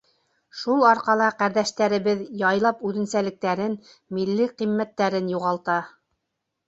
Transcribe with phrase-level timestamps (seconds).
[0.61, 3.79] Шул арҡала ҡәрҙәштәребеҙ яйлап үҙенсәлектәрен,
[4.19, 5.77] милли ҡиммәттәрен юғалта.